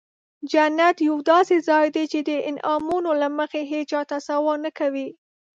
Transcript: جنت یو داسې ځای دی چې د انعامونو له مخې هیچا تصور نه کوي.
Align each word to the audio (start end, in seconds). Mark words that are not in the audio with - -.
جنت 0.51 0.97
یو 1.07 1.17
داسې 1.31 1.55
ځای 1.69 1.85
دی 1.95 2.05
چې 2.11 2.19
د 2.29 2.31
انعامونو 2.49 3.11
له 3.21 3.27
مخې 3.37 3.61
هیچا 3.71 3.99
تصور 4.11 4.57
نه 4.65 4.71
کوي. 4.79 5.07